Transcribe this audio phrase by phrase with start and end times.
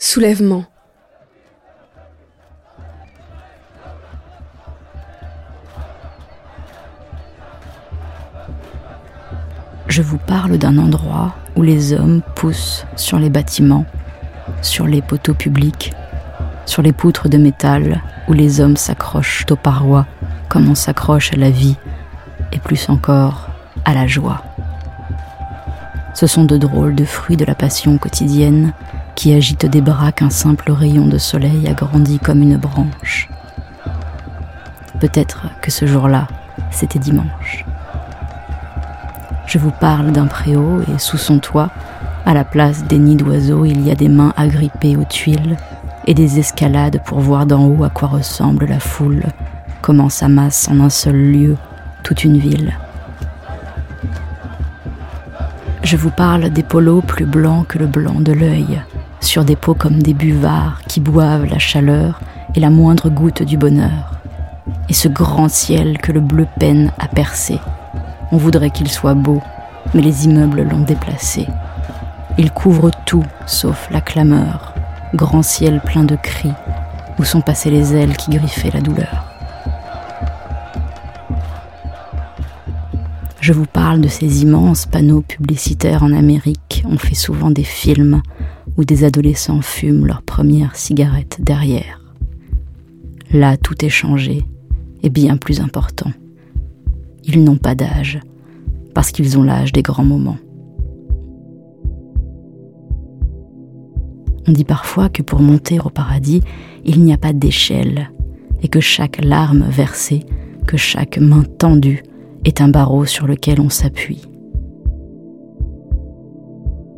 [0.00, 0.64] Soulèvement.
[9.88, 13.86] Je vous parle d'un endroit où les hommes poussent sur les bâtiments,
[14.62, 15.92] sur les poteaux publics,
[16.64, 20.06] sur les poutres de métal, où les hommes s'accrochent aux parois
[20.48, 21.76] comme on s'accroche à la vie,
[22.52, 23.48] et plus encore
[23.84, 24.44] à la joie.
[26.14, 28.72] Ce sont de drôles de fruits de la passion quotidienne
[29.18, 33.28] qui agitent des bras qu'un simple rayon de soleil agrandit comme une branche.
[35.00, 36.28] Peut-être que ce jour-là,
[36.70, 37.64] c'était dimanche.
[39.48, 41.70] Je vous parle d'un préau et sous son toit,
[42.26, 45.56] à la place des nids d'oiseaux, il y a des mains agrippées aux tuiles
[46.06, 49.24] et des escalades pour voir d'en haut à quoi ressemble la foule,
[49.82, 51.56] comment s'amasse en un seul lieu
[52.04, 52.72] toute une ville.
[55.82, 58.80] Je vous parle des polos plus blancs que le blanc de l'œil,
[59.20, 62.20] sur des peaux comme des buvards qui boivent la chaleur
[62.54, 64.18] et la moindre goutte du bonheur,
[64.88, 67.58] et ce grand ciel que le bleu peine à percer
[68.30, 69.40] on voudrait qu'il soit beau,
[69.94, 71.46] mais les immeubles l'ont déplacé.
[72.36, 74.74] Il couvre tout sauf la clameur,
[75.14, 76.52] grand ciel plein de cris,
[77.18, 79.24] où sont passées les ailes qui griffaient la douleur?
[83.40, 86.84] Je vous parle de ces immenses panneaux publicitaires en Amérique.
[86.86, 88.20] On fait souvent des films
[88.76, 92.00] où des adolescents fument leur première cigarette derrière.
[93.32, 94.44] Là, tout est changé
[95.02, 96.10] et bien plus important.
[97.24, 98.20] Ils n'ont pas d'âge,
[98.94, 100.38] parce qu'ils ont l'âge des grands moments.
[104.46, 106.42] On dit parfois que pour monter au paradis,
[106.84, 108.10] il n'y a pas d'échelle,
[108.62, 110.24] et que chaque larme versée,
[110.66, 112.02] que chaque main tendue
[112.44, 114.22] est un barreau sur lequel on s'appuie.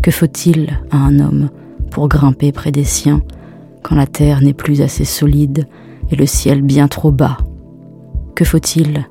[0.03, 1.51] Que faut-il à un homme
[1.91, 3.21] pour grimper près des siens
[3.83, 5.67] quand la terre n'est plus assez solide
[6.11, 7.37] et le ciel bien trop bas?
[8.35, 9.07] Que faut-il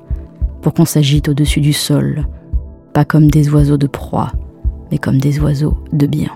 [0.62, 2.26] pour qu'on s'agite au-dessus du sol,
[2.92, 4.32] pas comme des oiseaux de proie,
[4.90, 6.30] mais comme des oiseaux de bien?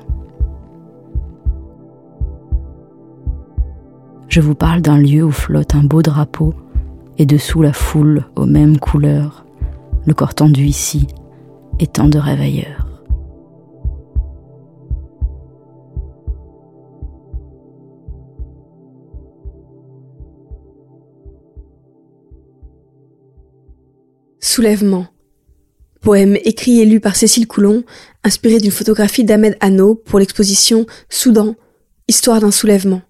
[4.29, 6.55] Je vous parle d'un lieu où flotte un beau drapeau,
[7.19, 9.45] et dessous la foule aux mêmes couleurs,
[10.07, 11.07] le corps tendu ici,
[11.79, 12.41] étant de rêve
[24.55, 25.09] Soulèvement.
[26.01, 27.83] Poème écrit et lu par Cécile Coulon,
[28.23, 31.57] inspiré d'une photographie d'Ahmed Hanno pour l'exposition Soudan,
[32.07, 33.03] Histoire d'un soulèvement.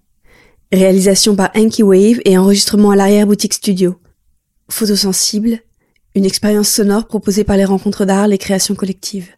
[0.71, 3.93] Réalisation par Enki Wave et enregistrement à l'arrière-boutique studio.
[4.71, 5.59] Photosensible,
[6.15, 9.29] une expérience sonore proposée par les rencontres d'art, les créations collectives.